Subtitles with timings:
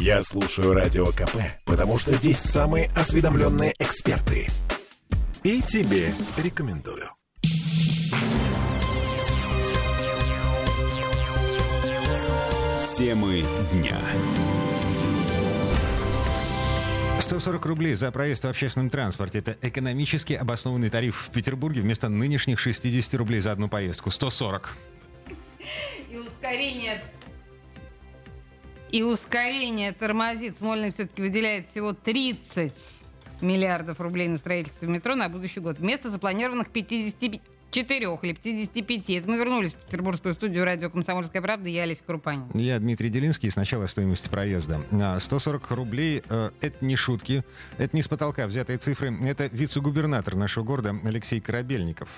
[0.00, 1.36] Я слушаю Радио КП,
[1.66, 4.48] потому что здесь самые осведомленные эксперты.
[5.42, 7.10] И тебе рекомендую.
[12.96, 13.98] Темы дня.
[17.18, 19.38] 140 рублей за проезд в общественном транспорте.
[19.38, 24.10] Это экономически обоснованный тариф в Петербурге вместо нынешних 60 рублей за одну поездку.
[24.10, 24.74] 140.
[26.10, 27.02] И ускорение
[28.92, 30.58] и ускорение тормозит.
[30.58, 32.72] Смольный все-таки выделяет всего 30
[33.40, 35.78] миллиардов рублей на строительство метро на будущий год.
[35.78, 37.40] Вместо запланированных 55
[37.72, 39.10] 4 или 55.
[39.10, 41.70] Это мы вернулись в петербургскую студию радио «Комсомольская правда».
[41.70, 42.46] Я Олеся Крупанин.
[42.52, 43.50] Я Дмитрий Делинский.
[43.50, 44.80] Сначала стоимость проезда.
[45.18, 47.42] 140 рублей э,— это не шутки.
[47.78, 49.10] Это не с потолка взятые цифры.
[49.24, 52.10] Это вице-губернатор нашего города Алексей Корабельников.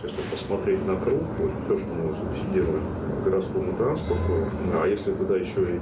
[0.00, 2.84] Если посмотреть на круг, вот все, что мы субсидируем
[3.24, 5.80] городскому транспорту, а если туда еще и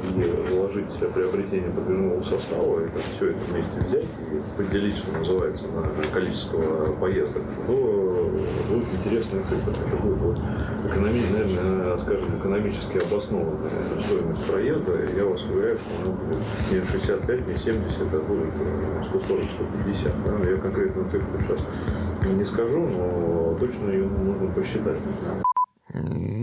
[0.48, 6.60] заложить приобретение подвижного состава, и все это вместе взять и поделить, что называется, на количество
[6.98, 8.30] поездок, то
[8.70, 9.72] будут интересные цифры.
[9.86, 10.38] Это будет вот
[10.86, 14.92] экономи, наверное, скажем, экономически обоснованная стоимость проезда.
[15.14, 18.54] Я вас уверяю, что она будет не 65, не 70, а будет
[19.12, 20.10] 140-150.
[20.24, 20.50] Да?
[20.50, 21.60] Я конкретную цифру сейчас
[22.34, 24.98] не скажу, но точно ее нужно посчитать.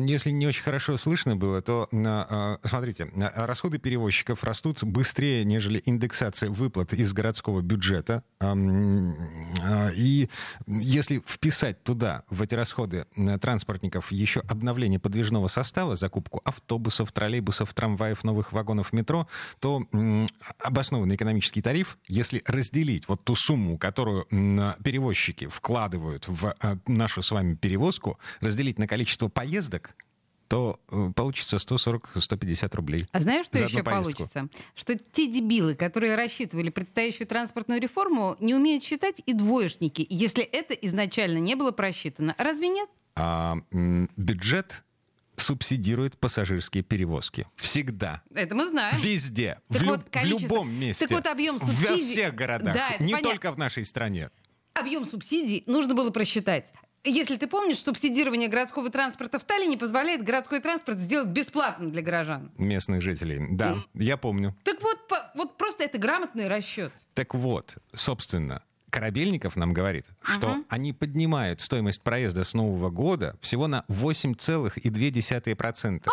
[0.05, 6.49] Если не очень хорошо слышно было, то а, смотрите, расходы перевозчиков растут быстрее, нежели индексация
[6.49, 8.23] выплат из городского бюджета.
[8.39, 10.29] А, и
[10.67, 13.05] если вписать туда, в эти расходы
[13.41, 19.27] транспортников, еще обновление подвижного состава, закупку автобусов, троллейбусов, трамваев, новых вагонов метро,
[19.59, 19.81] то
[20.59, 24.25] обоснованный экономический тариф, если разделить вот ту сумму, которую
[24.83, 29.95] перевозчики вкладывают в а, нашу с вами перевозку, разделить на количество поездок,
[30.53, 33.07] то э, получится 140-150 рублей.
[33.11, 33.89] А знаешь, что еще поездку?
[33.89, 34.49] получится?
[34.75, 40.75] Что те дебилы, которые рассчитывали предстоящую транспортную реформу, не умеют считать и двоечники, если это
[40.75, 42.35] изначально не было просчитано.
[42.37, 42.87] Разве нет?
[43.15, 43.55] А,
[44.15, 44.83] бюджет
[45.37, 47.47] субсидирует пассажирские перевозки.
[47.55, 48.21] Всегда.
[48.35, 48.95] Это мы знаем.
[49.01, 49.59] Везде.
[49.69, 50.45] в, вот, лю- количество...
[50.45, 51.07] в любом месте.
[51.07, 51.89] Так вот объем субсидий...
[51.89, 52.75] Во всех городах.
[52.75, 53.29] Да, не понятно.
[53.31, 54.29] только в нашей стране.
[54.75, 56.73] Объем субсидий нужно было просчитать.
[57.05, 62.49] Если ты помнишь, субсидирование городского транспорта в Таллине позволяет городской транспорт сделать бесплатным для горожан.
[62.57, 64.55] Местных жителей, да, я помню.
[64.63, 64.99] Так вот,
[65.35, 66.93] вот просто это грамотный расчет.
[67.13, 70.65] Так вот, собственно, Корабельников нам говорит, что uh-huh.
[70.69, 76.03] они поднимают стоимость проезда с Нового года всего на 8,2%.
[76.05, 76.09] А,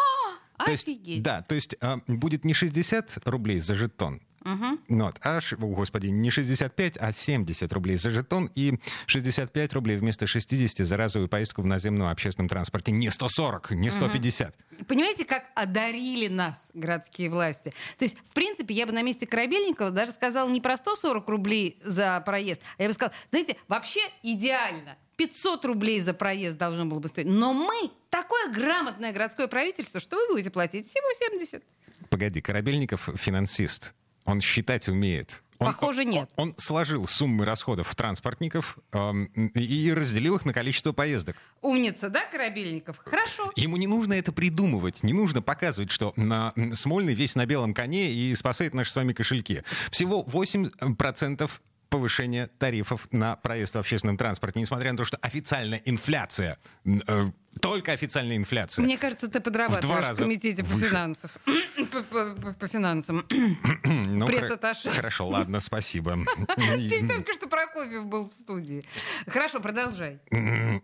[0.65, 1.07] то офигеть.
[1.07, 4.79] есть, да, то есть а, будет не 60 рублей за жетон, Угу.
[4.89, 5.19] Вот.
[5.23, 8.75] Аж, о, господи, не 65, а 70 рублей за жетон и
[9.07, 12.93] 65 рублей вместо 60 за разовую поездку в наземном общественном транспорте.
[12.93, 14.49] Не 140, не 150.
[14.49, 14.85] Угу.
[14.87, 17.73] Понимаете, как одарили нас городские власти?
[17.99, 21.79] То есть, в принципе, я бы на месте Корабельникова даже сказала не про 140 рублей
[21.85, 24.97] за проезд, а я бы сказала, знаете, вообще идеально.
[25.17, 27.29] 500 рублей за проезд должно было бы стоить.
[27.29, 31.63] Но мы такое грамотное городское правительство, что вы будете платить всего 70.
[32.09, 33.95] Погоди, Корабельников финансист.
[34.25, 35.43] Он считать умеет.
[35.61, 36.31] Он, Похоже, нет.
[36.37, 41.37] Он, он сложил суммы расходов транспортников эм, и разделил их на количество поездок.
[41.61, 42.99] Умница, да, Корабельников?
[43.05, 43.53] Хорошо.
[43.57, 48.11] Ему не нужно это придумывать, не нужно показывать, что на Смольный весь на белом коне
[48.11, 49.63] и спасает наши с вами кошельки.
[49.91, 51.51] Всего 8%
[51.91, 57.93] повышения тарифов на проезд в общественном транспорте, несмотря на то, что официальная инфляция, э, только
[57.93, 58.85] официальная инфляция.
[58.85, 61.37] Мне кажется, ты подрабатываешь в, в комитете по, финансов.
[61.93, 63.27] по, по, по финансам.
[64.11, 64.91] Ну, Пресс-атташе.
[64.91, 66.19] Хорошо, ладно, спасибо.
[66.77, 68.85] Здесь только что Прокофьев был в студии.
[69.27, 70.21] Хорошо, продолжай.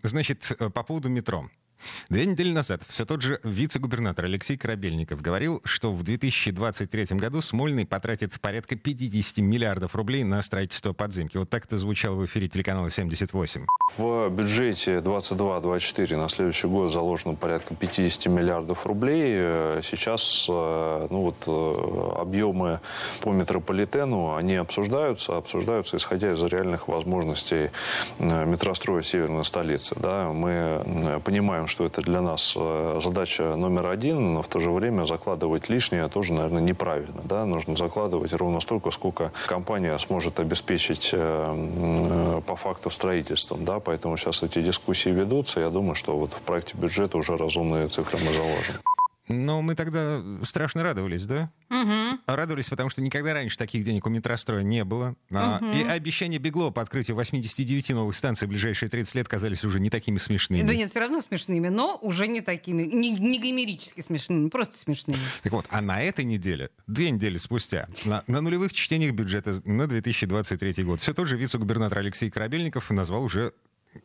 [0.02, 1.48] Значит, э, по поводу метро.
[2.08, 7.86] Две недели назад все тот же вице-губернатор Алексей Корабельников говорил, что в 2023 году Смольный
[7.86, 11.36] потратит порядка 50 миллиардов рублей на строительство подземки.
[11.36, 13.66] Вот так это звучало в эфире телеканала 78.
[13.98, 19.82] В бюджете 22-24 на следующий год заложено порядка 50 миллиардов рублей.
[19.82, 20.48] Сейчас
[21.10, 22.80] ну вот, э, объемы
[23.20, 27.70] по метрополитену, они обсуждаются, обсуждаются исходя из реальных возможностей
[28.18, 29.94] э, метростроя северной столицы.
[29.98, 34.58] Да, мы понимаем, понимаем, что это для нас э, задача номер один, но в то
[34.60, 37.20] же время закладывать лишнее тоже, наверное, неправильно.
[37.24, 37.44] Да?
[37.44, 43.64] Нужно закладывать ровно столько, сколько компания сможет обеспечить э, э, по факту строительством.
[43.64, 43.80] Да?
[43.80, 45.60] Поэтому сейчас эти дискуссии ведутся.
[45.60, 48.95] Я думаю, что вот в проекте бюджета уже разумные цифры мы заложим.
[49.28, 51.50] Но мы тогда страшно радовались, да?
[51.68, 52.20] Угу.
[52.26, 55.16] Радовались, потому что никогда раньше таких денег у метростроя не было.
[55.32, 55.72] А, Мгм.
[55.72, 59.90] И обещания Бегло по открытию 89 новых станций в ближайшие 30 лет казались уже не
[59.90, 60.62] такими смешными.
[60.62, 65.18] Да нет, все равно смешными, но уже не такими, не, не гомерически смешными, просто смешными.
[65.42, 69.86] Так вот, а на этой неделе, две недели спустя, на, на нулевых чтениях бюджета на
[69.86, 73.52] 2023 год, все тот же вице-губернатор Алексей Корабельников назвал уже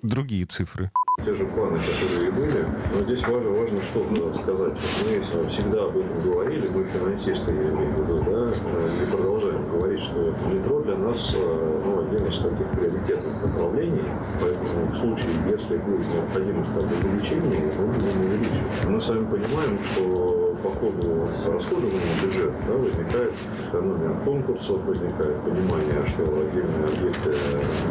[0.01, 0.91] другие цифры.
[1.23, 2.65] Те же планы, которые и были.
[2.93, 4.01] Но здесь важно, важно что
[4.41, 4.77] сказать.
[5.05, 10.01] Мы всегда об этом говорили, мы финансисты, я имею в виду, да, и продолжаем говорить,
[10.01, 14.03] что метро для нас э, ну, один из таких приоритетных направлений.
[14.41, 18.85] Поэтому в случае, если будет необходимость там, увеличения, мы будем увеличивать.
[18.87, 20.30] Мы сами понимаем, что
[20.81, 23.33] ходу расходования бюджета да, возникает
[23.69, 27.29] экономия конкурсов, возникает понимание, что отдельные объекты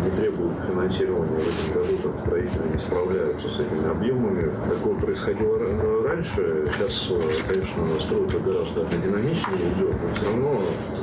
[0.05, 4.53] не требуют финансирования в этом году, как строители не справляются с этими объемами.
[4.69, 5.59] Такое происходило
[6.03, 6.69] раньше.
[6.75, 10.61] Сейчас, э, конечно, стройка гораздо динамичнее идет, но все равно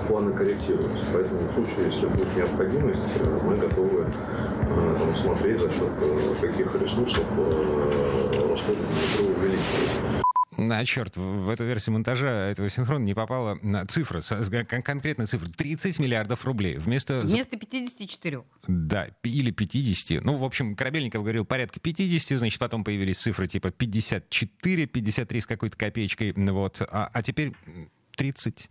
[0.09, 1.03] планы корректируются.
[1.13, 6.33] Поэтому в случае, если будет необходимость, э, мы готовы э, там, смотреть за счет э,
[6.41, 10.26] каких ресурсов э, расходы метро увеличивать.
[10.57, 14.21] На черт, в эту версию монтажа этого синхрона не попала на цифра,
[14.63, 16.77] конкретная цифра, 30 миллиардов рублей.
[16.77, 18.43] Вместо, Вместо 54.
[18.67, 20.23] да, или 50.
[20.23, 25.45] Ну, в общем, Корабельников говорил порядка 50, значит, потом появились цифры типа 54, 53 с
[25.45, 28.69] какой-то копеечкой, вот, а, а теперь м, 30.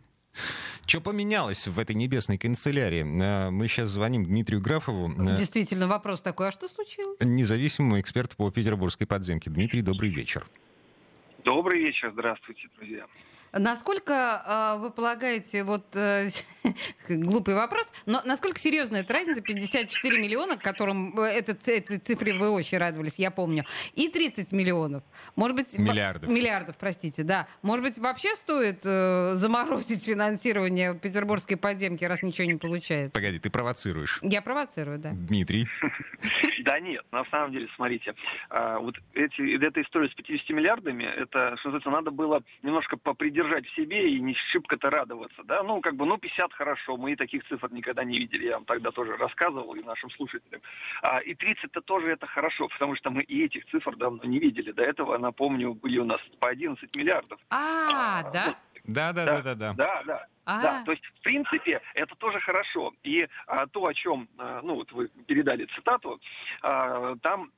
[0.87, 3.05] Что поменялось в этой небесной канцелярии?
[3.23, 7.17] А, Мы сейчас звоним Дмитрию Графову, э, Действительно, вопрос такой, а что случилось?
[7.21, 9.50] независимому эксперту по петербургской подземке.
[9.50, 10.47] Дмитрий, добрый вечер.
[11.46, 13.06] Добрый вечер, здравствуйте, друзья.
[13.52, 16.28] Насколько э, вы полагаете, вот э,
[17.08, 22.34] глупый вопрос, но насколько серьезная эта разница, 54 миллиона, к которым э, это, этой цифре
[22.34, 23.64] вы очень радовались, я помню,
[23.94, 25.02] и 30 миллионов?
[25.37, 25.78] Может быть...
[25.78, 26.31] Миллиардов.
[26.31, 27.48] Миллиардов, простите, да.
[27.62, 33.12] Может быть, вообще стоит э, заморозить финансирование петербургской подземки, раз ничего не получается?
[33.12, 34.19] Погоди, ты провоцируешь.
[34.22, 35.10] Я провоцирую, да.
[35.12, 35.69] Дмитрий.
[36.66, 38.12] Да нет, на самом деле, смотрите,
[38.50, 43.45] а, вот эти, эта история с 50 миллиардами, это, что называется, надо было немножко попридержать
[43.46, 47.16] в себе и не шибко-то радоваться, да, ну, как бы, ну, 50 хорошо, мы и
[47.16, 50.60] таких цифр никогда не видели, я вам тогда тоже рассказывал и нашим слушателям.
[51.02, 54.72] А, и 30-то тоже это хорошо, потому что мы и этих цифр давно не видели,
[54.72, 57.38] до этого, напомню, были у нас по 11 миллиардов.
[57.50, 58.56] А, да?
[58.84, 59.75] Да, да, да, да, да.
[59.75, 60.26] Да, да.
[60.44, 60.62] А.
[60.62, 62.94] Да, то есть, в принципе, это тоже хорошо.
[63.02, 66.20] И а, то, о чем, а, ну, вот вы передали цитату,
[66.62, 67.50] а, там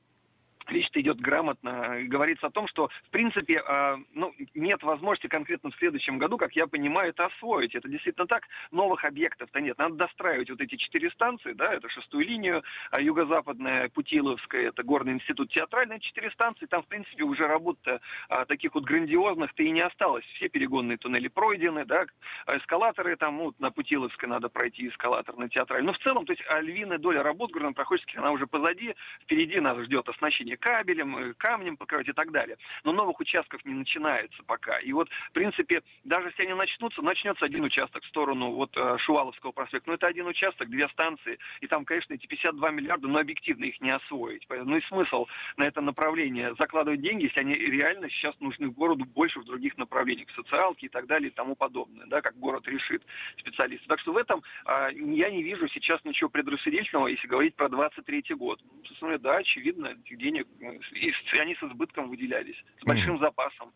[0.71, 5.75] речь-то идет грамотно, говорится о том, что, в принципе, а, ну, нет возможности конкретно в
[5.75, 7.75] следующем году, как я понимаю, это освоить.
[7.75, 8.43] Это действительно так.
[8.71, 9.77] Новых объектов-то нет.
[9.77, 15.13] Надо достраивать вот эти четыре станции, да, это шестую линию, а юго-западная, Путиловская, это Горный
[15.13, 19.81] институт театральная, четыре станции, там, в принципе, уже работа а, таких вот грандиозных-то и не
[19.81, 20.25] осталось.
[20.35, 22.05] Все перегонные туннели пройдены, да,
[22.47, 25.87] эскалаторы там, ну, на Путиловской надо пройти эскалатор на театральной.
[25.87, 30.07] Но в целом, то есть, львиная доля работ горнопроходческих, она уже позади, впереди нас ждет
[30.09, 32.57] оснащение кабелем, э, камнем покрывать и так далее.
[32.83, 34.79] Но новых участков не начинается пока.
[34.79, 38.97] И вот, в принципе, даже если они начнутся, начнется один участок в сторону вот э,
[38.99, 39.89] Шуваловского проспекта.
[39.89, 41.39] Но это один участок, две станции.
[41.61, 44.47] И там, конечно, эти 52 миллиарда, но объективно их не освоить.
[44.49, 45.27] Ну и смысл
[45.57, 50.29] на это направление закладывать деньги, если они реально сейчас нужны городу больше в других направлениях,
[50.29, 53.03] в социалке и так далее и тому подобное, да, как город решит
[53.37, 53.87] специалисты.
[53.87, 58.35] Так что в этом а, я не вижу сейчас ничего предрассудительного, если говорить про 23
[58.35, 58.59] год.
[59.01, 63.71] Ну, да, очевидно, этих денег, и они с избытком выделялись, с большим запасом.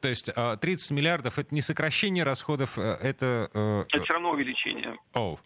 [0.00, 3.48] То есть а, 30 миллиардов это не сокращение расходов, э, это...
[3.54, 4.96] э, Это все равно увеличение.
[5.14, 5.38] Оу.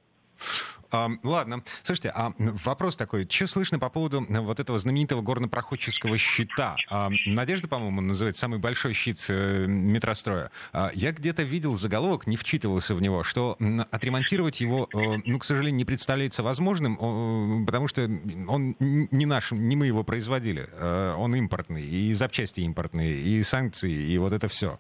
[1.22, 1.62] Ладно.
[1.82, 3.26] Слушайте, а вопрос такой.
[3.28, 6.76] Что слышно по поводу э, вот этого знаменитого горнопроходческого щита?
[6.90, 10.50] А, Надежда, по-моему, он называется самый большой щит э, метростроя.
[10.72, 13.56] А, я где-то видел заголовок, не вчитывался в него, что
[13.90, 18.02] отремонтировать его, э, ну, к сожалению, не представляется возможным, потому что
[18.48, 20.68] он не наш, не мы его производили.
[21.16, 24.78] Он импортный, и запчасти импортные, и санкции, и вот это все.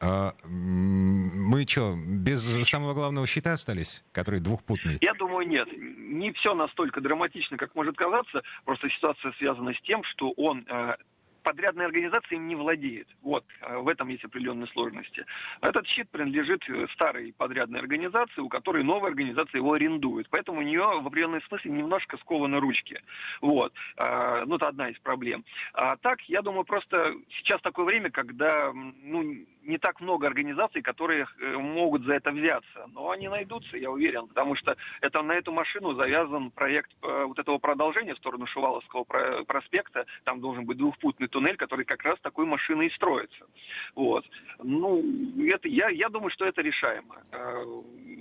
[0.00, 4.98] А, мы что, без самого главного щита остались, который двухпутный?
[5.00, 5.68] Я думаю, нет.
[5.76, 8.42] Не все настолько драматично, как может казаться.
[8.64, 10.96] Просто ситуация связана с тем, что он э,
[11.42, 13.08] подрядная организация им не владеет.
[13.22, 15.24] Вот, э, в этом есть определенные сложности.
[15.62, 20.28] Этот щит принадлежит э, старой подрядной организации, у которой новая организация его арендует.
[20.28, 23.00] Поэтому у нее в определенном смысле немножко скованы ручки.
[23.40, 23.72] Вот.
[23.98, 25.44] Ну, это одна из проблем.
[25.72, 31.26] А так, я думаю, просто сейчас такое время, когда ну, не так много организаций, которые
[31.38, 32.86] э, могут за это взяться.
[32.92, 37.38] Но они найдутся, я уверен, потому что это на эту машину завязан проект э, вот
[37.38, 39.04] этого продолжения в сторону Шуваловского
[39.44, 40.06] проспекта.
[40.24, 43.46] Там должен быть двухпутный туннель, который как раз такой машиной и строится.
[43.94, 44.24] Вот.
[44.62, 45.02] Ну,
[45.46, 47.16] это, я, я думаю, что это решаемо.
[47.32, 47.64] Э,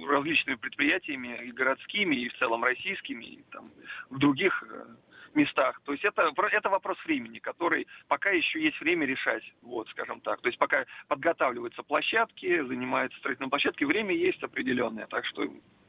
[0.07, 3.71] различными предприятиями, и городскими, и в целом российскими, и там,
[4.09, 4.63] в других
[5.35, 5.81] местах.
[5.83, 10.41] То есть это, это вопрос времени, который пока еще есть время решать, вот, скажем так.
[10.41, 15.07] То есть пока подготавливаются площадки, занимаются строительной площадки, время есть определенное.
[15.07, 15.43] Так что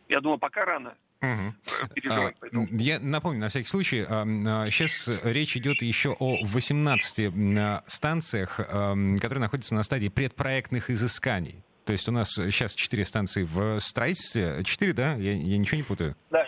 [0.09, 2.11] я думаю, пока рано Угу.
[2.11, 2.31] А,
[2.73, 9.75] я напомню, на всякий случай, сейчас а, речь идет еще о 18 станциях, которые находятся
[9.75, 11.65] на стадии предпроектных изысканий.
[11.87, 14.65] То есть у нас сейчас 4 станции в строительстве.
[14.65, 15.15] 4, да?
[15.15, 16.17] Я, я ничего не путаю?
[16.31, 16.46] Да,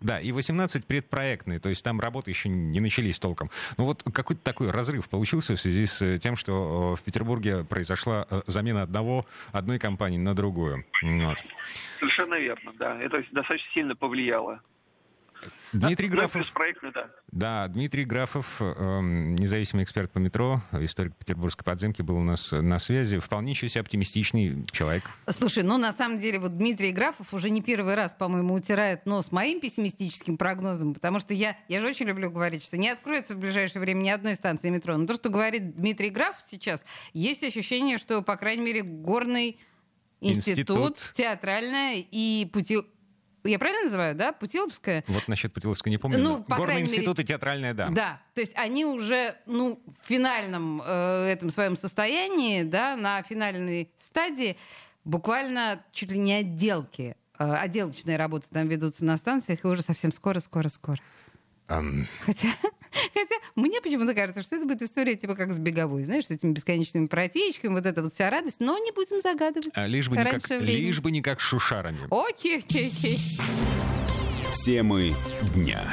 [0.00, 3.50] да, и 18 предпроектные, то есть там работы еще не начались толком.
[3.76, 8.40] Ну вот какой-то такой разрыв получился в связи с тем, что в Петербурге произошла э,
[8.46, 10.84] замена одного, одной компании на другую.
[11.02, 11.38] Вот.
[11.98, 13.00] Совершенно верно, да.
[13.00, 14.60] Это достаточно сильно повлияло.
[15.72, 16.50] Дмитрий Графов.
[16.52, 17.10] Проектный, да.
[17.30, 22.78] да, Дмитрий Графов, э, независимый эксперт по метро, историк Петербургской подземки, был у нас на
[22.78, 23.18] связи.
[23.18, 25.04] Вполне еще себе оптимистичный человек.
[25.28, 29.30] Слушай, ну на самом деле вот Дмитрий Графов уже не первый раз, по-моему, утирает нос
[29.30, 33.38] моим пессимистическим прогнозом, потому что я, я же очень люблю говорить, что не откроется в
[33.38, 34.96] ближайшее время ни одной станции метро.
[34.96, 39.58] Но то, что говорит Дмитрий Графов сейчас, есть ощущение, что, по крайней мере, горный
[40.20, 41.12] институт, институт.
[41.14, 42.78] театральная и пути
[43.44, 44.32] я правильно называю, да?
[44.32, 45.04] Путиловская?
[45.06, 46.18] Вот насчет Путиловской не помню.
[46.18, 47.88] Ну, по Горный институт мере, и театральная, да.
[47.90, 53.90] Да, то есть они уже ну, в финальном э, этом своем состоянии, да, на финальной
[53.96, 54.56] стадии
[55.04, 60.12] буквально чуть ли не отделки, э, отделочные работы там ведутся на станциях, и уже совсем
[60.12, 60.98] скоро-скоро-скоро.
[61.70, 62.06] Um...
[62.26, 62.48] Хотя,
[63.14, 66.52] хотя мне почему-то кажется, что это будет история типа как с беговой, знаешь, с этими
[66.52, 69.70] бесконечными протечками, вот эта вот вся радость, но не будем загадывать.
[69.74, 72.00] А лишь бы, не как, лишь бы не как с шушарами.
[72.10, 73.18] Окей, окей, окей.
[74.64, 75.14] Темы
[75.54, 75.84] дня.